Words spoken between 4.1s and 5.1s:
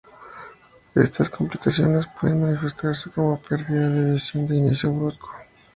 visión de inicio